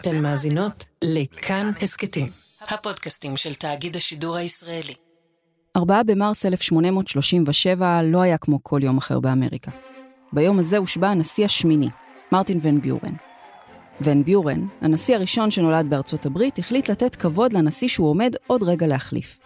אתן 0.00 0.22
מאזינות 0.22 0.84
לכאן 1.04 1.70
הסכתים, 1.82 2.26
הפודקאסטים 2.68 3.36
של 3.36 3.54
תאגיד 3.54 3.96
השידור 3.96 4.36
הישראלי. 4.36 4.94
4 5.76 6.02
במרס 6.02 6.46
1837 6.46 8.02
לא 8.02 8.20
היה 8.20 8.38
כמו 8.38 8.58
כל 8.62 8.80
יום 8.82 8.98
אחר 8.98 9.20
באמריקה. 9.20 9.70
ביום 10.32 10.58
הזה 10.58 10.78
הושבע 10.78 11.08
הנשיא 11.08 11.44
השמיני, 11.44 11.88
מרטין 12.32 12.58
ון 12.62 12.80
ביורן. 12.80 13.14
ון 14.00 14.24
ביורן, 14.24 14.66
הנשיא 14.80 15.16
הראשון 15.16 15.50
שנולד 15.50 15.90
בארצות 15.90 16.26
הברית, 16.26 16.58
החליט 16.58 16.90
לתת 16.90 17.16
כבוד 17.16 17.52
לנשיא 17.52 17.88
שהוא 17.88 18.10
עומד 18.10 18.32
עוד 18.46 18.62
רגע 18.62 18.86
להחליף. 18.86 19.38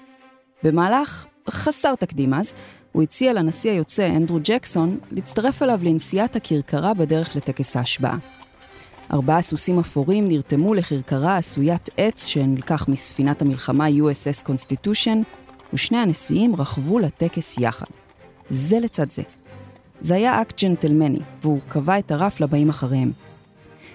במהלך 0.63 1.27
חסר 1.51 1.95
תקדים 1.95 2.35
אז, 2.35 2.55
הוא 2.93 3.03
הציע 3.03 3.33
לנשיא 3.33 3.71
היוצא 3.71 4.07
אנדרו 4.17 4.39
ג'קסון 4.43 4.99
להצטרף 5.11 5.63
אליו 5.63 5.81
לנסיעת 5.83 6.37
הכרכרה 6.37 6.95
בדרך 6.95 7.37
לטקס 7.37 7.77
ההשבעה. 7.77 8.17
ארבעה 9.13 9.43
סוסים 9.43 9.79
אפורים 9.79 10.29
נרתמו 10.29 10.75
לכרכרה 10.75 11.37
עשוית 11.37 11.89
עץ 11.97 12.27
שנלקח 12.27 12.89
מספינת 12.89 13.43
המלחמה 13.43 13.87
USS 13.89 14.47
Constitution, 14.47 15.17
ושני 15.73 15.99
הנשיאים 15.99 16.57
רכבו 16.57 16.99
לטקס 16.99 17.59
יחד. 17.59 17.87
זה 18.51 18.81
לצד 18.81 19.11
זה. 19.11 19.23
זה 20.01 20.15
היה 20.15 20.43
אקט 20.43 20.63
ג'נטלמני, 20.63 21.19
והוא 21.43 21.61
קבע 21.69 21.99
את 21.99 22.11
הרף 22.11 22.41
לבאים 22.41 22.69
אחריהם. 22.69 23.13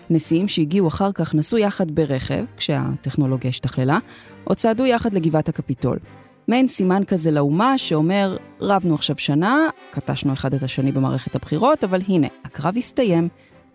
נשיאים 0.09 0.47
שהגיעו 0.47 0.87
אחר 0.87 1.11
כך 1.11 1.35
נסעו 1.35 1.57
יחד 1.57 1.91
ברכב, 1.91 2.45
כשהטכנולוגיה 2.57 3.49
השתכללה, 3.49 3.99
או 4.47 4.55
צעדו 4.55 4.85
יחד 4.85 5.13
לגבעת 5.13 5.49
הקפיטול. 5.49 5.99
מעין 6.47 6.67
סימן 6.67 7.03
כזה 7.07 7.31
לאומה 7.31 7.77
שאומר, 7.77 8.37
רבנו 8.61 8.95
עכשיו 8.95 9.17
שנה, 9.17 9.69
קטשנו 9.91 10.33
אחד 10.33 10.53
את 10.53 10.63
השני 10.63 10.91
במערכת 10.91 11.35
הבחירות, 11.35 11.83
אבל 11.83 12.01
הנה, 12.07 12.27
הקרב 12.45 12.77
הסתיים, 12.77 13.29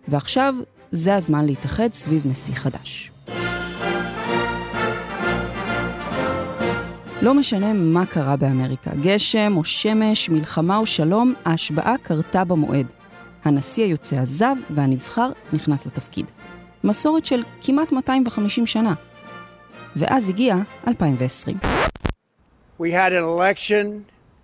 ועכשיו 0.07 0.55
זה 0.95 1.15
הזמן 1.15 1.45
להתאחד 1.45 1.93
סביב 1.93 2.27
נשיא 2.27 2.55
חדש. 2.55 3.11
לא 7.21 7.33
משנה 7.33 7.73
מה 7.73 8.05
קרה 8.05 8.35
באמריקה, 8.35 8.91
גשם 9.01 9.53
או 9.57 9.63
שמש, 9.65 10.29
מלחמה 10.29 10.77
או 10.77 10.85
שלום, 10.85 11.33
ההשבעה 11.45 11.95
קרתה 12.01 12.43
במועד. 12.43 12.93
הנשיא 13.43 13.83
היוצא 13.83 14.15
עזב 14.15 14.55
והנבחר 14.69 15.31
נכנס 15.53 15.85
לתפקיד. 15.85 16.31
מסורת 16.83 17.25
של 17.25 17.43
כמעט 17.61 17.91
250 17.91 18.65
שנה. 18.65 18.93
ואז 19.95 20.29
הגיע 20.29 20.55
2020. 20.87 21.57
We 22.79 22.91
had 22.91 23.13
an 23.13 23.23
election 23.23 23.85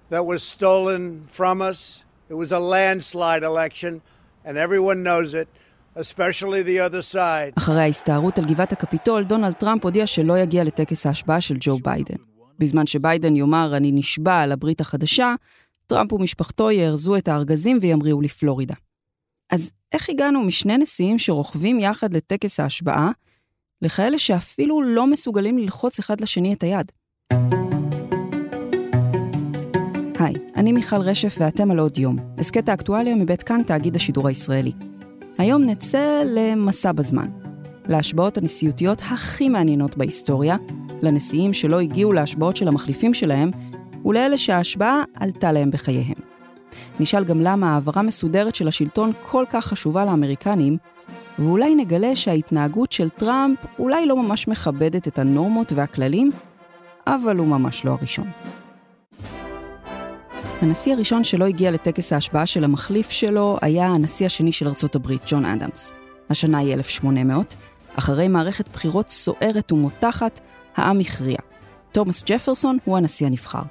that 0.10 0.26
was 0.26 0.44
stolen 0.56 1.28
from 1.38 1.62
us. 1.62 2.04
It 2.30 2.34
was 2.34 2.52
a 2.52 2.60
landslide 2.60 3.44
election, 3.44 4.02
and 4.46 4.58
everyone 4.58 5.04
knows 5.04 5.34
it, 5.34 5.48
אחרי 7.58 7.82
ההסתערות 7.82 8.38
על 8.38 8.46
גבעת 8.46 8.72
הקפיטול, 8.72 9.24
דונלד 9.24 9.54
טראמפ 9.54 9.84
הודיע 9.84 10.08
שלא 10.08 10.38
יגיע 10.38 10.64
לטקס 10.64 11.06
ההשבעה 11.06 11.42
של 11.42 11.56
ג'ו 11.60 11.78
ביידן. 11.84 12.16
בזמן 12.60 12.86
שביידן 12.86 13.36
יאמר 13.36 13.78
אני 13.78 13.92
נשבע 13.92 14.40
על 14.40 14.52
הברית 14.52 14.82
החדשה, 14.82 15.36
טראמפ 15.88 16.14
ומשפחתו 16.14 16.72
יארזו 16.72 17.16
את 17.16 17.28
הארגזים 17.28 17.80
וימריאו 17.82 18.22
לפלורידה. 18.22 18.76
אז 19.50 19.72
איך 19.92 20.10
הגענו 20.10 20.42
משני 20.42 20.78
נשיאים 20.78 21.20
שרוכבים 21.20 21.80
יחד 21.80 22.14
לטקס 22.14 22.60
ההשבעה, 22.60 23.12
לכאלה 23.82 24.18
שאפילו 24.18 24.82
לא 24.82 25.08
מסוגלים 25.08 25.58
ללחוץ 25.58 26.00
אחד 26.00 26.22
לשני 26.22 26.54
את 26.54 26.64
היד? 26.64 26.92
היי, 30.20 30.34
אני 30.56 30.72
מיכל 30.72 31.02
רשף 31.02 31.36
ואתם 31.40 31.72
על 31.72 31.80
עוד 31.80 31.98
יום, 31.98 32.18
הסכת 32.38 32.70
האקטואליה 32.70 33.16
מבית 33.16 33.44
כאן 33.44 33.64
תאגיד 33.64 33.96
השידור 33.96 34.28
הישראלי. 34.28 34.72
היום 35.40 35.64
נצא 35.64 36.24
למסע 36.26 36.92
בזמן, 36.92 37.28
להשבעות 37.88 38.38
הנשיאותיות 38.38 39.02
הכי 39.02 39.50
מעניינות 39.50 39.98
בהיסטוריה, 39.98 40.58
לנשיאים 41.02 41.54
שלא 41.54 41.80
הגיעו 41.80 42.14
להשבעות 42.14 42.56
של 42.56 42.68
המחליפים 42.68 43.14
שלהם, 43.14 43.52
ולאלה 44.06 44.38
שההשבעה 44.38 45.04
עלתה 45.16 45.52
להם 45.52 45.72
בחייהם. 45.72 46.16
נשאל 47.00 47.24
גם 47.24 47.42
למה 47.42 47.74
העברה 47.74 48.02
מסודרת 48.02 48.56
של 48.56 48.68
השלטון 48.68 49.12
כל 49.24 49.46
כך 49.50 49.66
חשובה 49.66 50.06
לאמריקנים, 50.06 50.78
ואולי 51.40 51.76
נגלה 51.76 52.16
שההתנהגות 52.16 52.92
של 52.92 53.10
טראמפ 53.10 53.58
אולי 53.80 54.06
לא 54.06 54.24
ממש 54.24 54.48
מכבדת 54.48 55.08
את 55.08 55.20
הנורמות 55.20 55.72
והכללים, 55.72 56.32
אבל 57.08 57.38
הוא 57.38 57.48
ממש 57.48 57.86
לא 57.86 57.92
הראשון. 57.92 58.28
הנשיא 60.62 60.94
הראשון 60.94 61.24
שלא 61.24 61.46
הגיע 61.46 61.72
לטקס 61.72 62.14
ההשבעה 62.14 62.46
של 62.46 62.64
המחליף 62.64 63.10
שלו 63.10 63.58
היה 63.62 63.88
הנשיא 63.88 64.26
השני 64.26 64.52
של 64.52 64.68
ארצות 64.68 64.96
הברית, 64.96 65.22
ג'ון 65.26 65.46
אדמס. 65.46 65.94
השנה 66.30 66.58
היא 66.58 66.74
1800, 66.74 67.56
אחרי 67.96 68.28
מערכת 68.28 68.70
בחירות 68.70 69.10
סוערת 69.10 69.72
ומותחת, 69.72 70.40
העם 70.76 71.00
הכריע. 71.00 71.38
תומאס 71.92 72.24
ג'פרסון 72.26 72.78
הוא 72.86 72.98
הנשיא 72.98 73.28
הנבחר. 73.28 73.62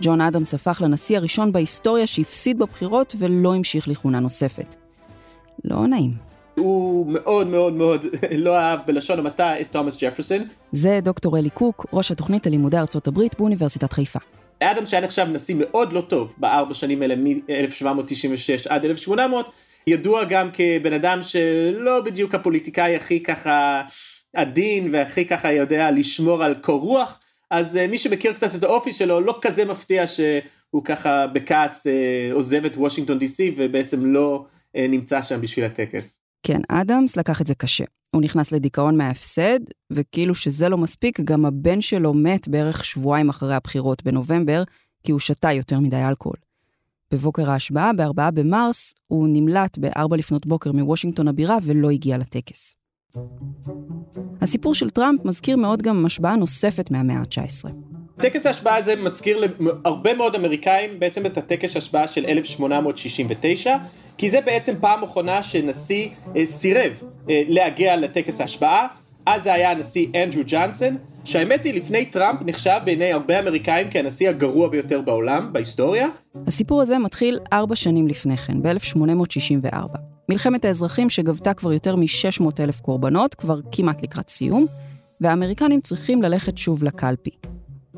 ג'ון 0.00 0.20
אדמס 0.20 0.54
הפך 0.54 0.82
לנשיא 0.84 1.16
הראשון 1.16 1.52
בהיסטוריה 1.52 2.06
שהפסיד 2.06 2.58
בבחירות 2.58 3.14
ולא 3.18 3.54
המשיך 3.54 3.88
לכהונה 3.88 4.20
נוספת. 4.20 4.76
לא 5.64 5.86
נעים. 5.86 6.10
הוא 6.54 7.06
מאוד 7.06 7.46
מאוד 7.46 7.72
מאוד 7.72 8.06
לא 8.44 8.56
אהב 8.56 8.78
בלשון 8.86 9.18
המעטה 9.18 9.60
את 9.60 9.66
תומאס 9.70 9.98
ג'פרסון. 10.02 10.48
זה 10.72 10.98
דוקטור 11.02 11.38
אלי 11.38 11.50
קוק, 11.50 11.86
ראש 11.92 12.12
התוכנית 12.12 12.46
ללימודי 12.46 12.78
ארצות 12.78 13.06
הברית 13.06 13.38
באוניברסיטת 13.38 13.92
חיפה. 13.92 14.18
אדם 14.60 14.86
שהיה 14.86 15.02
נחשב 15.02 15.26
נשיא 15.28 15.54
מאוד 15.58 15.92
לא 15.92 16.00
טוב 16.00 16.34
בארבע 16.38 16.74
שנים 16.74 17.02
האלה 17.02 17.16
מ-1796 17.16 18.68
עד 18.68 18.84
1800, 18.84 19.50
ידוע 19.86 20.24
גם 20.24 20.50
כבן 20.52 20.92
אדם 20.92 21.22
שלא 21.22 22.00
בדיוק 22.00 22.34
הפוליטיקאי 22.34 22.96
הכי 22.96 23.22
ככה 23.22 23.82
עדין 24.34 24.88
והכי 24.92 25.24
ככה 25.24 25.52
יודע 25.52 25.90
לשמור 25.90 26.44
על 26.44 26.54
קור 26.54 26.80
רוח, 26.80 27.20
אז 27.50 27.76
uh, 27.76 27.90
מי 27.90 27.98
שמכיר 27.98 28.32
קצת 28.32 28.54
את 28.54 28.64
האופי 28.64 28.92
שלו 28.92 29.20
לא 29.20 29.38
כזה 29.42 29.64
מפתיע 29.64 30.06
שהוא 30.06 30.84
ככה 30.84 31.26
בכעס 31.26 31.86
uh, 31.86 31.90
עוזב 32.32 32.64
את 32.64 32.76
וושינגטון 32.76 33.18
די 33.18 33.28
סי 33.28 33.54
ובעצם 33.56 34.06
לא 34.06 34.46
uh, 34.76 34.80
נמצא 34.88 35.22
שם 35.22 35.40
בשביל 35.40 35.64
הטקס. 35.64 36.23
כן, 36.46 36.60
אדמס 36.68 37.16
לקח 37.16 37.40
את 37.40 37.46
זה 37.46 37.54
קשה. 37.54 37.84
הוא 38.10 38.22
נכנס 38.22 38.52
לדיכאון 38.52 38.96
מההפסד, 38.96 39.60
וכאילו 39.92 40.34
שזה 40.34 40.68
לא 40.68 40.78
מספיק, 40.78 41.20
גם 41.20 41.44
הבן 41.44 41.80
שלו 41.80 42.14
מת 42.14 42.48
בערך 42.48 42.84
שבועיים 42.84 43.28
אחרי 43.28 43.54
הבחירות 43.54 44.02
בנובמבר, 44.02 44.62
כי 45.04 45.12
הוא 45.12 45.20
שתה 45.20 45.52
יותר 45.52 45.80
מדי 45.80 46.04
אלכוהול. 46.08 46.36
בבוקר 47.10 47.50
ההשבעה, 47.50 47.92
ב-4 47.92 48.30
במרס, 48.34 48.94
הוא 49.06 49.28
נמלט 49.30 49.78
ב-4 49.78 50.16
לפנות 50.16 50.46
בוקר 50.46 50.72
מוושינגטון 50.72 51.28
הבירה 51.28 51.56
ולא 51.62 51.90
הגיע 51.90 52.18
לטקס. 52.18 52.76
הסיפור 54.40 54.74
של 54.74 54.90
טראמפ 54.90 55.24
מזכיר 55.24 55.56
מאוד 55.56 55.82
גם 55.82 56.06
השבעה 56.06 56.36
נוספת 56.36 56.90
מהמאה 56.90 57.16
ה-19. 57.16 57.70
טקס 58.22 58.46
ההשבעה 58.46 58.76
הזה 58.76 58.96
מזכיר 58.96 59.46
להרבה 59.60 60.14
מאוד 60.14 60.34
אמריקאים 60.34 61.00
בעצם 61.00 61.26
את 61.26 61.38
הטקס 61.38 61.74
ההשבעה 61.74 62.08
של 62.08 62.26
1869, 62.26 63.76
כי 64.18 64.30
זה 64.30 64.40
בעצם 64.40 64.74
פעם 64.80 65.02
אחרונה 65.02 65.42
שנשיא 65.42 66.08
אה, 66.36 66.46
סירב 66.46 66.92
אה, 67.30 67.42
להגיע 67.48 67.96
לטקס 67.96 68.40
ההשבעה, 68.40 68.86
אז 69.26 69.42
זה 69.42 69.52
היה 69.52 69.70
הנשיא 69.70 70.06
אנדרו 70.24 70.42
ג'אנסון, 70.46 70.96
שהאמת 71.24 71.64
היא 71.64 71.74
לפני 71.74 72.06
טראמפ 72.06 72.40
נחשב 72.46 72.78
בעיני 72.84 73.12
הרבה 73.12 73.38
אמריקאים 73.38 73.86
כהנשיא 73.90 74.28
הגרוע 74.28 74.68
ביותר 74.68 75.00
בעולם, 75.00 75.52
בהיסטוריה. 75.52 76.08
הסיפור 76.46 76.82
הזה 76.82 76.98
מתחיל 76.98 77.38
ארבע 77.52 77.76
שנים 77.76 78.08
לפני 78.08 78.36
כן, 78.36 78.62
ב-1864. 78.62 79.98
מלחמת 80.28 80.64
האזרחים 80.64 81.10
שגבתה 81.10 81.54
כבר 81.54 81.72
יותר 81.72 81.96
מ-600 81.96 82.44
אלף 82.60 82.80
קורבנות, 82.80 83.34
כבר 83.34 83.60
כמעט 83.72 84.02
לקראת 84.02 84.28
סיום, 84.28 84.66
והאמריקנים 85.20 85.80
צריכים 85.80 86.22
ללכת 86.22 86.58
שוב 86.58 86.84
לקלפי. 86.84 87.30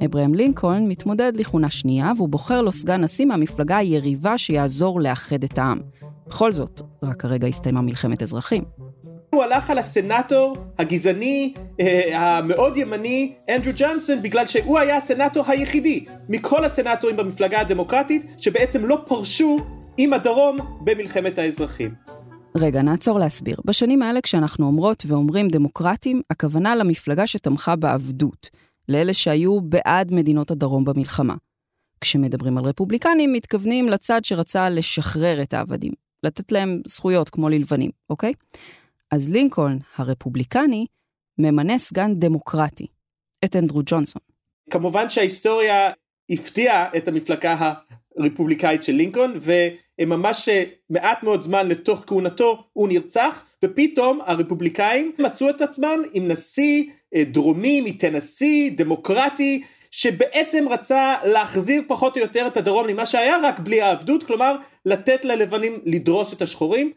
אברהם 0.04 0.34
לינקולן 0.34 0.88
מתמודד 0.88 1.32
לכהונה 1.36 1.70
שנייה, 1.70 2.12
והוא 2.16 2.28
בוחר 2.28 2.62
לו 2.62 2.72
סגן 2.72 3.00
נשיא 3.00 3.26
מהמפלגה 3.26 3.76
היריבה 3.76 4.38
שיעזור 4.38 5.00
לאחד 5.00 5.44
את 5.44 5.58
העם. 5.58 5.80
בכל 6.26 6.52
זאת, 6.52 6.80
רק 7.02 7.24
הרגע 7.24 7.46
הסתיימה 7.46 7.80
מלחמת 7.80 8.22
אזרחים. 8.22 8.64
הוא 9.36 9.44
הלך 9.44 9.70
על 9.70 9.78
הסנאטור 9.78 10.56
הגזעני 10.78 11.54
אה, 11.80 12.38
המאוד 12.38 12.76
ימני 12.76 13.32
אנדרו 13.50 13.72
ג'אנסון 13.76 14.22
בגלל 14.22 14.46
שהוא 14.46 14.78
היה 14.78 14.96
הסנאטור 14.96 15.44
היחידי 15.46 16.04
מכל 16.28 16.64
הסנאטורים 16.64 17.16
במפלגה 17.16 17.60
הדמוקרטית 17.60 18.22
שבעצם 18.38 18.86
לא 18.86 18.98
פרשו 19.06 19.58
עם 19.96 20.12
הדרום 20.12 20.56
במלחמת 20.80 21.38
האזרחים. 21.38 21.94
רגע, 22.56 22.82
נעצור 22.82 23.18
להסביר. 23.18 23.56
בשנים 23.64 24.02
האלה 24.02 24.20
כשאנחנו 24.20 24.66
אומרות 24.66 25.02
ואומרים 25.06 25.48
דמוקרטים, 25.48 26.22
הכוונה 26.30 26.76
למפלגה 26.76 27.26
שתמכה 27.26 27.76
בעבדות, 27.76 28.50
לאלה 28.88 29.14
שהיו 29.14 29.60
בעד 29.60 30.12
מדינות 30.12 30.50
הדרום 30.50 30.84
במלחמה. 30.84 31.34
כשמדברים 32.00 32.58
על 32.58 32.64
רפובליקנים, 32.64 33.32
מתכוונים 33.32 33.88
לצד 33.88 34.24
שרצה 34.24 34.70
לשחרר 34.70 35.42
את 35.42 35.54
העבדים, 35.54 35.92
לתת 36.22 36.52
להם 36.52 36.80
זכויות 36.86 37.28
כמו 37.28 37.48
ללבנים, 37.48 37.90
אוקיי? 38.10 38.32
אז 39.10 39.30
לינקולן, 39.30 39.78
הרפובליקני, 39.96 40.86
ממנה 41.38 41.78
סגן 41.78 42.14
דמוקרטי, 42.14 42.86
את 43.44 43.56
אנדרו 43.56 43.80
ג'ונסון. 43.86 44.22
כמובן 44.70 45.08
שההיסטוריה 45.08 45.90
הפתיעה 46.30 46.88
את 46.96 47.08
המפלגה 47.08 47.74
הרפובליקאית 48.16 48.82
של 48.82 48.92
לינקולן, 48.92 49.38
וממש 50.00 50.48
מעט 50.90 51.22
מאוד 51.22 51.42
זמן 51.42 51.68
לתוך 51.68 52.04
כהונתו 52.06 52.64
הוא 52.72 52.88
נרצח, 52.88 53.44
ופתאום 53.64 54.20
הרפובליקאים 54.26 55.12
מצאו 55.18 55.50
את 55.50 55.60
עצמם 55.60 56.02
עם 56.12 56.28
נשיא 56.28 56.84
אה, 57.14 57.24
דרומי 57.24 57.80
מטנסי, 57.80 58.70
דמוקרטי, 58.70 59.62
שבעצם 59.90 60.64
רצה 60.70 61.14
להחזיר 61.24 61.82
פחות 61.88 62.16
או 62.16 62.20
יותר 62.22 62.46
את 62.46 62.56
הדרום 62.56 62.86
למה 62.86 63.06
שהיה 63.06 63.36
רק 63.42 63.58
בלי 63.58 63.82
העבדות, 63.82 64.22
כלומר 64.22 64.56
לתת 64.86 65.24
ללבנים 65.24 65.80
לדרוס 65.84 66.32
את 66.32 66.42
השחורים. 66.42 66.92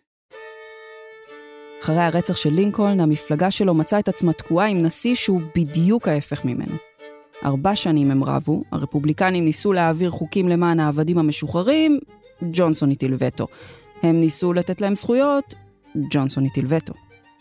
אחרי 1.83 2.01
הרצח 2.01 2.35
של 2.35 2.49
לינקולן, 2.53 2.99
המפלגה 2.99 3.51
שלו 3.51 3.73
מצאה 3.73 3.99
את 3.99 4.07
עצמה 4.07 4.33
תקועה 4.33 4.67
עם 4.67 4.81
נשיא 4.81 5.15
שהוא 5.15 5.41
בדיוק 5.55 6.07
ההפך 6.07 6.45
ממנו. 6.45 6.75
ארבע 7.45 7.75
שנים 7.75 8.11
הם 8.11 8.23
רבו, 8.23 8.63
הרפובליקנים 8.71 9.45
ניסו 9.45 9.73
להעביר 9.73 10.11
חוקים 10.11 10.49
למען 10.49 10.79
העבדים 10.79 11.17
המשוחררים, 11.17 11.99
ג'ונסון 12.51 12.91
הטיל 12.91 13.15
וטו. 13.19 13.47
הם 14.03 14.19
ניסו 14.19 14.53
לתת 14.53 14.81
להם 14.81 14.95
זכויות, 14.95 15.55
ג'ונסון 16.11 16.45
הטיל 16.45 16.65
וטו. 16.67 16.93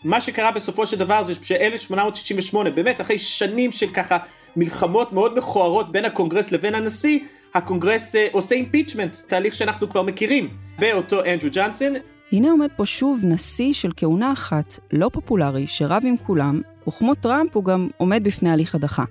מה 0.03 0.21
שקרה 0.21 0.51
בסופו 0.51 0.85
של 0.85 0.97
דבר 0.97 1.23
זה 1.23 1.33
ש-1868, 1.41 2.69
באמת 2.75 3.01
אחרי 3.01 3.19
שנים 3.19 3.71
של 3.71 3.87
ככה 3.93 4.17
מלחמות 4.55 5.13
מאוד 5.13 5.37
מכוערות 5.37 5.91
בין 5.91 6.05
הקונגרס 6.05 6.51
לבין 6.51 6.75
הנשיא, 6.75 7.19
הקונגרס 7.53 8.15
אה, 8.15 8.17
עושה 8.31 8.55
impeachment, 8.55 9.15
תהליך 9.27 9.53
שאנחנו 9.53 9.89
כבר 9.89 10.01
מכירים, 10.01 10.49
באותו 10.79 11.25
אנדרו 11.25 11.49
ג'ונסון. 11.51 11.93
הנה 12.31 12.51
עומד 12.51 12.69
פה 12.75 12.85
שוב 12.85 13.19
נשיא 13.23 13.73
של 13.73 13.91
כהונה 13.97 14.31
אחת, 14.31 14.79
לא 14.91 15.09
פופולרי, 15.13 15.67
שרב 15.67 16.03
עם 16.05 16.17
כולם, 16.17 16.61
וכמו 16.87 17.15
טראמפ 17.15 17.55
הוא 17.55 17.63
גם 17.65 17.87
עומד 17.97 18.23
בפני 18.23 18.51
הליך 18.51 18.75
הדחה. 18.75 19.03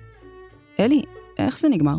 אלי, 0.79 1.03
איך 1.37 1.57
זה 1.57 1.69
נגמר? 1.69 1.95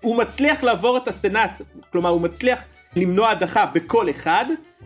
הוא 0.00 0.16
מצליח 0.16 0.62
לעבור 0.62 0.96
את 0.96 1.08
הסנאט, 1.08 1.62
כלומר 1.92 2.10
הוא 2.10 2.20
מצליח 2.20 2.60
למנוע 2.96 3.30
הדחה 3.30 3.66
בכל 3.66 4.10
אחד, 4.10 4.44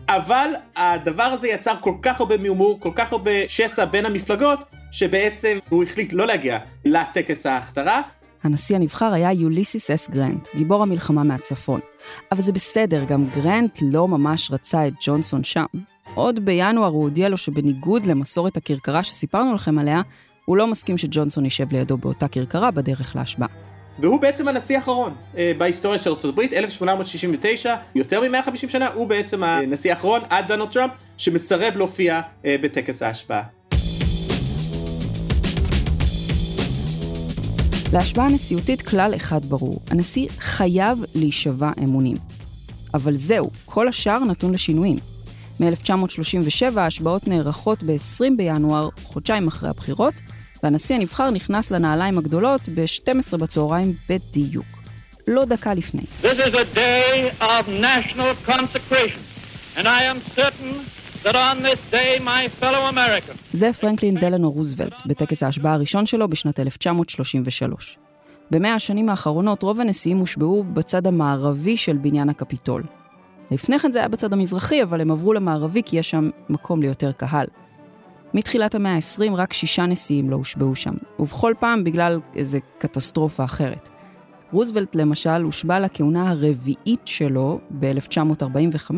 אבל 0.09 0.49
הדבר 0.75 1.23
הזה 1.23 1.47
יצר 1.47 1.75
כל 1.81 1.95
כך 2.01 2.19
הרבה 2.19 2.37
מרמור, 2.37 2.79
כל 2.79 2.91
כך 2.95 3.11
הרבה 3.11 3.31
שסע 3.47 3.85
בין 3.85 4.05
המפלגות, 4.05 4.59
שבעצם 4.91 5.59
הוא 5.69 5.83
החליט 5.83 6.13
לא 6.13 6.27
להגיע 6.27 6.57
לטקס 6.85 7.45
ההכתרה. 7.45 8.01
הנשיא 8.43 8.75
הנבחר 8.75 9.13
היה 9.13 9.31
יוליסיס 9.31 9.91
אס 9.91 10.09
גרנט, 10.09 10.47
גיבור 10.55 10.83
המלחמה 10.83 11.23
מהצפון. 11.23 11.79
אבל 12.31 12.41
זה 12.41 12.53
בסדר, 12.53 13.03
גם 13.03 13.25
גרנט 13.35 13.79
לא 13.81 14.07
ממש 14.07 14.51
רצה 14.51 14.87
את 14.87 14.93
ג'ונסון 15.05 15.43
שם. 15.43 15.65
עוד 16.15 16.45
בינואר 16.45 16.87
הוא 16.87 17.03
הודיע 17.03 17.29
לו 17.29 17.37
שבניגוד 17.37 18.05
למסורת 18.05 18.57
הכרכרה 18.57 19.03
שסיפרנו 19.03 19.53
לכם 19.53 19.79
עליה, 19.79 20.01
הוא 20.45 20.57
לא 20.57 20.67
מסכים 20.67 20.97
שג'ונסון 20.97 21.43
יישב 21.43 21.73
לידו 21.73 21.97
באותה 21.97 22.27
כרכרה 22.27 22.71
בדרך 22.71 23.15
להשבעה. 23.15 23.49
והוא 23.99 24.19
בעצם 24.19 24.47
הנשיא 24.47 24.75
האחרון 24.75 25.13
אה, 25.37 25.51
בהיסטוריה 25.57 25.99
של 25.99 26.09
ארצות 26.09 26.33
הברית, 26.33 26.53
1869, 26.53 27.75
יותר 27.95 28.21
מ-150 28.21 28.67
שנה, 28.67 28.87
הוא 28.93 29.07
בעצם 29.07 29.43
הנשיא 29.43 29.91
האחרון 29.91 30.21
עד 30.29 30.47
דונלד 30.47 30.71
טראמפ, 30.71 30.91
שמסרב 31.17 31.77
להופיע 31.77 32.21
אה, 32.45 32.55
בטקס 32.61 33.01
ההשבעה. 33.01 33.43
להשבעה 37.93 38.25
הנשיאותית 38.25 38.81
כלל 38.81 39.13
אחד 39.15 39.45
ברור, 39.45 39.81
הנשיא 39.89 40.27
חייב 40.39 41.03
להישבע 41.15 41.69
אמונים. 41.83 42.17
אבל 42.93 43.13
זהו, 43.13 43.49
כל 43.65 43.87
השאר 43.87 44.23
נתון 44.23 44.53
לשינויים. 44.53 44.97
מ-1937 45.59 46.79
ההשבעות 46.79 47.27
נערכות 47.27 47.83
ב-20 47.83 48.23
בינואר, 48.37 48.89
חודשיים 49.03 49.47
אחרי 49.47 49.69
הבחירות, 49.69 50.13
והנשיא 50.63 50.95
הנבחר 50.95 51.29
נכנס 51.29 51.71
לנעליים 51.71 52.17
הגדולות 52.17 52.69
ב-12 52.75 53.37
בצהריים 53.37 53.93
בדיוק. 54.09 54.65
לא 55.27 55.45
דקה 55.45 55.73
לפני. 55.73 56.01
This 56.21 56.25
is 56.25 56.53
a 56.53 56.75
day 56.75 57.31
of 57.41 57.67
national 57.67 58.49
consecration, 58.49 59.21
and 59.77 59.87
I 59.87 60.03
am 60.03 60.39
certain 60.39 61.02
זה 63.53 63.73
פרנקלין 63.73 64.15
דלנו 64.15 64.51
רוזוולט, 64.51 65.05
בטקס 65.05 65.43
ההשבעה 65.43 65.73
הראשון 65.73 66.05
שלו 66.05 66.27
בשנת 66.29 66.59
1933. 66.59 67.97
במאה 68.51 68.73
השנים 68.73 69.09
האחרונות 69.09 69.63
רוב 69.63 69.81
הנשיאים 69.81 70.17
הושבעו 70.17 70.63
בצד 70.63 71.07
המערבי 71.07 71.77
של 71.77 71.97
בניין 71.97 72.29
הקפיטול. 72.29 72.83
לפני 73.51 73.79
כן 73.79 73.91
זה 73.91 73.99
היה 73.99 74.07
בצד 74.07 74.33
המזרחי, 74.33 74.83
אבל 74.83 75.01
הם 75.01 75.11
עברו 75.11 75.33
למערבי 75.33 75.81
כי 75.85 75.97
יש 75.97 76.09
שם 76.09 76.29
מקום 76.49 76.81
ליותר 76.81 77.11
קהל. 77.11 77.45
מתחילת 78.33 78.75
המאה 78.75 78.95
ה-20 78.95 79.31
רק 79.33 79.53
שישה 79.53 79.85
נשיאים 79.85 80.29
לא 80.29 80.35
הושבעו 80.35 80.75
שם, 80.75 80.93
ובכל 81.19 81.53
פעם 81.59 81.83
בגלל 81.83 82.19
איזה 82.35 82.59
קטסטרופה 82.77 83.43
אחרת. 83.43 83.89
רוזוולט 84.53 84.95
למשל 84.95 85.41
הושבע 85.43 85.79
לכהונה 85.79 86.29
הרביעית 86.29 87.01
שלו 87.05 87.59
ב-1945 87.79 88.91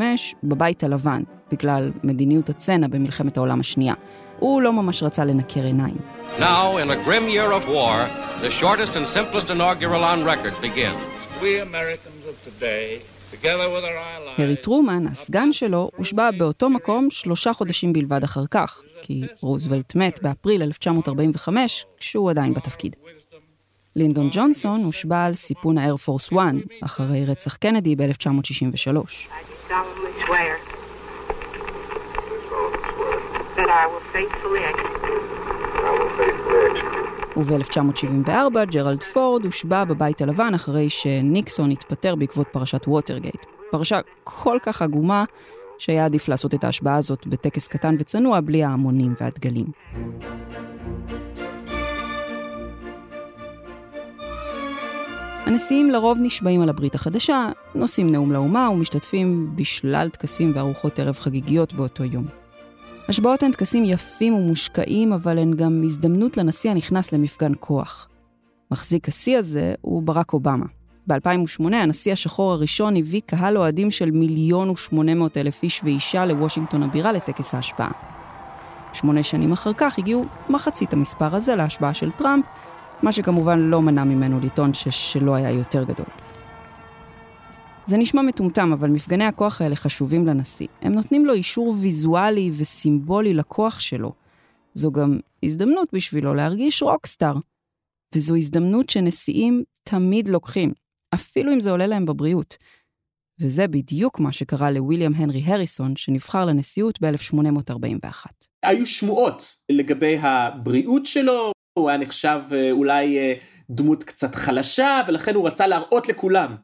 בבית 0.43 0.83
הלבן, 0.83 1.23
בגלל 1.51 1.91
מדיניות 2.03 2.49
הצנע 2.49 2.87
במלחמת 2.87 3.37
העולם 3.37 3.59
השנייה. 3.59 3.93
הוא 4.39 4.61
לא 4.61 4.73
ממש 4.73 5.03
רצה 5.03 5.25
לנקר 5.25 5.63
עיניים. 5.63 5.95
Now, 6.39 6.77
in 6.77 6.89
a 6.89 7.07
grim 7.07 7.29
year 7.29 7.51
of 7.51 7.69
war, 7.69 7.97
the 8.41 8.51
shortest 8.61 8.95
and 8.95 9.07
simplest 9.07 9.49
inaugural 9.49 10.03
on 10.03 10.23
record 10.25 10.61
begins. 10.61 11.01
We 11.41 11.59
Americans 11.59 12.23
of 12.31 12.35
today 12.45 13.15
הרי 14.37 14.55
טרומן, 14.55 15.07
הסגן 15.07 15.53
שלו, 15.53 15.89
הושבע 15.97 16.31
באותו 16.37 16.69
מקום 16.69 17.07
שלושה 17.09 17.53
חודשים 17.53 17.93
בלבד 17.93 18.23
אחר 18.23 18.43
כך, 18.51 18.81
כי 19.01 19.23
רוזוולט 19.41 19.95
מת 19.95 20.19
באפריל 20.23 20.61
1945, 20.61 21.85
כשהוא 21.97 22.29
עדיין 22.29 22.53
בתפקיד. 22.53 22.95
לינדון 23.97 24.29
ג'ונסון 24.31 24.83
הושבע 24.83 25.25
על 25.25 25.33
סיפון 25.33 25.77
ה 25.77 25.82
Air 25.82 25.97
Force 25.97 26.33
1, 26.33 26.39
אחרי 26.83 27.25
רצח 27.25 27.55
קנדי 27.55 27.95
ב-1963. 27.95 29.69
וב-1974 37.37 38.65
ג'רלד 38.71 39.03
פורד 39.03 39.45
הושבע 39.45 39.83
בבית 39.83 40.21
הלבן 40.21 40.53
אחרי 40.53 40.89
שניקסון 40.89 41.71
התפטר 41.71 42.15
בעקבות 42.15 42.47
פרשת 42.47 42.87
ווטרגייט. 42.87 43.45
פרשה 43.71 43.99
כל 44.23 44.57
כך 44.63 44.81
עגומה, 44.81 45.23
שהיה 45.77 46.05
עדיף 46.05 46.27
לעשות 46.27 46.53
את 46.53 46.63
ההשבעה 46.63 46.95
הזאת 46.95 47.27
בטקס 47.27 47.67
קטן 47.67 47.95
וצנוע 47.99 48.39
בלי 48.39 48.63
ההמונים 48.63 49.13
והדגלים. 49.19 49.65
הנשיאים 55.45 55.91
לרוב 55.91 56.17
נשבעים 56.21 56.61
על 56.61 56.69
הברית 56.69 56.95
החדשה, 56.95 57.49
נושאים 57.75 58.11
נאום 58.11 58.31
לאומה 58.31 58.69
ומשתתפים 58.69 59.55
בשלל 59.55 60.09
טקסים 60.09 60.51
וארוחות 60.55 60.99
ערב 60.99 61.15
חגיגיות 61.19 61.73
באותו 61.73 62.03
יום. 62.03 62.25
השבעות 63.09 63.43
הן 63.43 63.51
טקסים 63.51 63.83
יפים 63.85 64.33
ומושקעים, 64.33 65.13
אבל 65.13 65.39
הן 65.39 65.53
גם 65.53 65.81
הזדמנות 65.83 66.37
לנשיא 66.37 66.71
הנכנס 66.71 67.11
למפגן 67.11 67.51
כוח. 67.59 68.07
מחזיק 68.71 69.07
השיא 69.07 69.37
הזה 69.37 69.73
הוא 69.81 70.03
ברק 70.03 70.33
אובמה. 70.33 70.65
ב-2008 71.07 71.75
הנשיא 71.75 72.13
השחור 72.13 72.51
הראשון 72.51 72.97
הביא 72.97 73.21
קהל 73.25 73.57
אוהדים 73.57 73.91
של 73.91 74.11
מיליון 74.11 74.69
ושמונה 74.69 75.15
מאות 75.15 75.37
אלף 75.37 75.63
איש 75.63 75.81
ואישה 75.83 76.25
לוושינגטון 76.25 76.83
הבירה 76.83 77.11
לטקס 77.11 77.55
ההשבעה. 77.55 77.91
שמונה 78.93 79.23
שנים 79.23 79.51
אחר 79.51 79.71
כך 79.77 79.99
הגיעו 79.99 80.25
מחצית 80.49 80.93
המספר 80.93 81.35
הזה 81.35 81.55
להשבעה 81.55 81.93
של 81.93 82.11
טראמפ, 82.11 82.45
מה 83.05 83.11
שכמובן 83.11 83.59
לא 83.59 83.81
מנע 83.81 84.03
ממנו 84.03 84.39
לטעון 84.39 84.73
ששלו 84.73 85.35
היה 85.35 85.51
יותר 85.51 85.83
גדול. 85.83 86.05
זה 87.85 87.97
נשמע 87.97 88.21
מטומטם, 88.21 88.73
אבל 88.73 88.89
מפגני 88.89 89.23
הכוח 89.23 89.61
האלה 89.61 89.75
חשובים 89.75 90.27
לנשיא. 90.27 90.67
הם 90.81 90.91
נותנים 90.91 91.25
לו 91.25 91.33
אישור 91.33 91.75
ויזואלי 91.81 92.51
וסימבולי 92.53 93.33
לכוח 93.33 93.79
שלו. 93.79 94.13
זו 94.73 94.91
גם 94.91 95.19
הזדמנות 95.43 95.89
בשבילו 95.93 96.33
להרגיש 96.33 96.81
רוקסטאר. 96.81 97.33
וזו 98.15 98.35
הזדמנות 98.35 98.89
שנשיאים 98.89 99.63
תמיד 99.83 100.27
לוקחים, 100.27 100.73
אפילו 101.13 101.53
אם 101.53 101.59
זה 101.59 101.71
עולה 101.71 101.87
להם 101.87 102.05
בבריאות. 102.05 102.57
וזה 103.39 103.67
בדיוק 103.67 104.19
מה 104.19 104.31
שקרה 104.31 104.71
לוויליאם 104.71 105.13
הנרי 105.15 105.41
הריסון, 105.45 105.95
שנבחר 105.95 106.45
לנשיאות 106.45 107.01
ב-1841. 107.01 108.25
היו 108.63 108.85
שמועות 108.85 109.57
לגבי 109.69 110.17
הבריאות 110.17 111.05
שלו, 111.05 111.51
הוא 111.77 111.89
היה 111.89 111.97
נחשב 111.97 112.39
אה, 112.51 112.71
אולי 112.71 113.17
אה, 113.17 113.33
דמות 113.69 114.03
קצת 114.03 114.35
חלשה, 114.35 115.01
ולכן 115.07 115.35
הוא 115.35 115.47
רצה 115.47 115.67
להראות 115.67 116.07
לכולם 116.07 116.55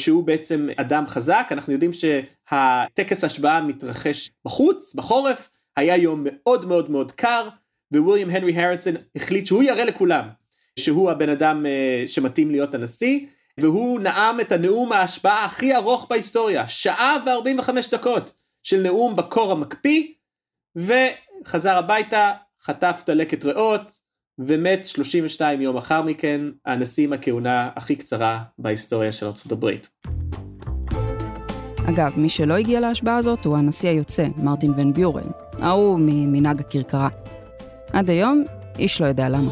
שהוא 0.00 0.24
בעצם 0.24 0.68
אדם 0.76 1.06
חזק, 1.06 1.48
אנחנו 1.50 1.72
יודעים 1.72 1.90
שהטקס 1.92 3.24
השבעה 3.24 3.60
מתרחש 3.60 4.30
בחוץ, 4.44 4.94
בחורף, 4.94 5.50
היה 5.76 5.96
יום 5.96 6.24
מאוד 6.24 6.64
מאוד 6.66 6.90
מאוד 6.90 7.12
קר, 7.12 7.48
וויליאם 7.92 8.30
הנרי 8.30 8.64
הריסון 8.64 8.94
החליט 9.16 9.46
שהוא 9.46 9.62
יראה 9.62 9.84
לכולם 9.84 10.28
שהוא 10.78 11.10
הבן 11.10 11.28
אדם 11.28 11.66
אה, 11.66 12.04
שמתאים 12.06 12.50
להיות 12.50 12.74
הנשיא, 12.74 13.26
והוא 13.58 14.00
נאם 14.00 14.40
את 14.40 14.52
הנאום 14.52 14.92
ההשבעה 14.92 15.44
הכי 15.44 15.76
ארוך 15.76 16.06
בהיסטוריה, 16.10 16.68
שעה 16.68 17.16
ו-45 17.26 17.70
דקות 17.90 18.32
של 18.62 18.80
נאום 18.80 19.16
בקור 19.16 19.52
המקפיא, 19.52 20.06
וחזר 20.76 21.76
הביתה, 21.76 22.32
חטף 22.62 23.02
דלקת 23.06 23.44
ריאות, 23.44 23.99
ומת 24.46 24.86
32 24.86 25.60
יום 25.60 25.76
אחר 25.76 26.02
מכן, 26.02 26.40
הנשיא 26.66 27.04
עם 27.04 27.12
הכהונה 27.12 27.68
הכי 27.76 27.96
קצרה 27.96 28.42
בהיסטוריה 28.58 29.12
של 29.12 29.26
ארצות 29.26 29.52
הברית. 29.52 29.88
אגב, 31.88 32.12
מי 32.16 32.28
שלא 32.28 32.54
הגיע 32.54 32.80
להשבעה 32.80 33.16
הזאת 33.16 33.44
הוא 33.44 33.56
הנשיא 33.56 33.88
היוצא, 33.88 34.26
מרטין 34.36 34.72
ון 34.76 34.92
ביורן, 34.92 35.30
ההוא 35.58 35.98
ממנהג 35.98 36.60
הכרכרה. 36.60 37.08
עד 37.92 38.10
היום, 38.10 38.44
איש 38.78 39.00
לא 39.00 39.06
יודע 39.06 39.28
למה. 39.28 39.50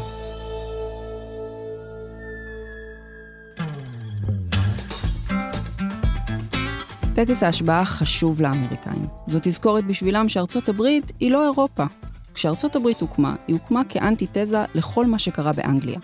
טקס 7.15 7.43
ההשבעה 7.43 7.85
חשוב 7.85 8.41
לאמריקאים. 8.41 9.05
זו 9.27 9.39
תזכורת 9.41 9.83
בשבילם 9.83 10.29
שארצות 10.29 10.69
הברית 10.69 11.11
היא 11.19 11.31
לא 11.31 11.43
אירופה. 11.43 11.83
כשארצות 12.33 12.75
הברית 12.75 13.01
הוקמה, 13.01 13.35
היא 13.47 13.55
הוקמה 13.55 13.81
כאנטיתזה 13.89 14.65
לכל 14.75 15.05
מה 15.05 15.19
שקרה 15.19 15.53
באנגליה. 15.53 15.99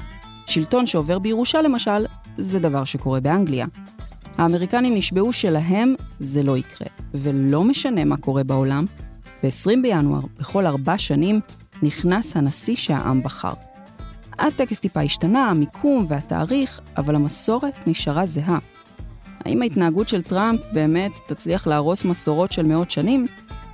שלטון 0.48 0.86
שעובר 0.86 1.20
בירושה 1.20 1.62
למשל, 1.62 2.06
זה 2.38 2.60
דבר 2.60 2.84
שקורה 2.84 3.20
באנגליה. 3.20 3.66
האמריקנים 4.38 4.96
נשבעו 4.96 5.34
שלהם 5.34 5.96
זה 6.20 6.44
לא 6.44 6.58
יקרה, 6.58 6.88
ולא 7.14 7.64
משנה 7.64 8.04
מה 8.06 8.18
קורה 8.18 8.44
בעולם, 8.44 8.86
ב-20 9.44 9.82
בינואר, 9.82 10.22
בכל 10.40 10.66
ארבע 10.66 10.98
שנים, 10.98 11.40
נכנס 11.84 12.38
הנשיא 12.38 12.76
שהעם 12.76 13.24
בחר. 13.24 13.54
הטקס 14.40 14.80
טיפה 14.80 15.02
השתנה, 15.02 15.48
המיקום 15.48 16.06
והתאריך, 16.10 16.80
אבל 16.98 17.16
המסורת 17.16 17.80
נשארה 17.88 18.26
זהה. 18.26 18.60
האם 19.46 19.62
ההתנהגות 19.62 20.08
של 20.08 20.22
טראמפ 20.22 20.60
באמת 20.74 21.12
תצליח 21.28 21.68
להרוס 21.68 22.06
מסורות 22.06 22.52
של 22.52 22.66
מאות 22.66 22.92
שנים? 22.92 23.26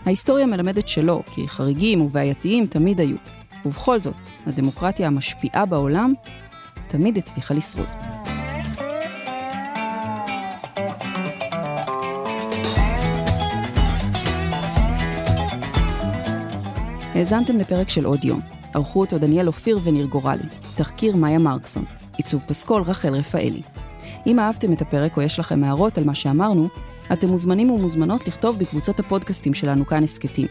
ההיסטוריה 0.06 0.46
מלמדת 0.46 0.88
שלא, 0.88 1.22
כי 1.26 1.48
חריגים 1.48 2.02
ובעייתיים 2.02 2.66
תמיד 2.66 3.00
היו. 3.00 3.18
ובכל 3.66 4.00
זאת, 4.00 4.16
הדמוקרטיה 4.48 5.08
המשפיעה 5.08 5.66
בעולם 5.66 6.14
תמיד 6.88 7.18
הצליחה 7.18 7.54
לשרוד. 7.54 7.88
האזנתם 17.16 17.58
לפרק 17.58 17.90
של 17.90 18.06
עוד 18.06 18.26
יום. 18.26 18.40
ערכו 18.74 19.00
אותו 19.00 19.18
דניאל 19.18 19.48
אופיר 19.48 19.80
וניר 19.84 20.06
גורלי. 20.06 20.44
תחקיר 20.76 21.16
מאיה 21.16 21.40
מרקסון. 21.40 21.86
עיצוב 22.18 22.44
פסקול 22.48 22.82
רחל 22.82 23.14
רפאלי. 23.14 23.62
אם 24.28 24.40
אהבתם 24.40 24.74
את 24.74 24.82
הפרק 24.82 25.18
או 25.18 25.22
יש 25.22 25.40
לכם 25.40 25.64
הערות 25.64 25.98
על 25.98 26.04
מה 26.04 26.16
שאמרנו, 26.16 26.70
אתם 27.14 27.28
מוזמנים 27.28 27.72
ומוזמנות 27.72 28.28
לכתוב 28.28 28.60
בקבוצות 28.60 29.00
הפודקאסטים 29.00 29.54
שלנו 29.54 29.86
כאן 29.86 30.04
הסכתים. 30.04 30.48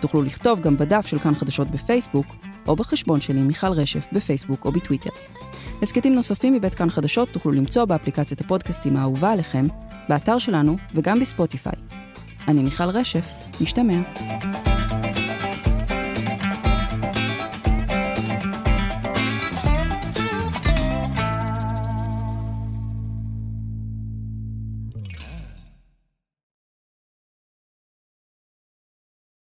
תוכלו 0.00 0.22
לכתוב 0.22 0.60
גם 0.60 0.76
בדף 0.76 1.06
של 1.06 1.18
כאן 1.18 1.34
חדשות 1.34 1.70
בפייסבוק, 1.70 2.26
או 2.68 2.76
בחשבון 2.76 3.20
שלי 3.20 3.40
מיכל 3.40 3.66
רשף 3.66 4.08
בפייסבוק 4.12 4.64
או 4.64 4.72
בטוויטר. 4.72 5.10
הסכתים 5.82 6.14
נוספים 6.14 6.52
מבית 6.52 6.74
כאן 6.74 6.90
חדשות 6.90 7.28
תוכלו 7.28 7.52
למצוא 7.52 7.84
באפליקציית 7.84 8.40
הפודקאסטים 8.40 8.96
האהובה 8.96 9.32
עליכם, 9.32 9.66
באתר 10.08 10.38
שלנו 10.38 10.76
וגם 10.94 11.20
בספוטיפיי. 11.20 11.72
אני 12.48 12.62
מיכל 12.62 12.88
רשף, 12.88 13.32
משתמע. 13.60 13.96